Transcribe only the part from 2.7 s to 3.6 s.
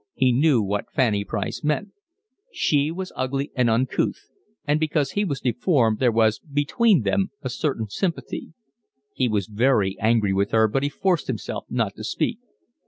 was ugly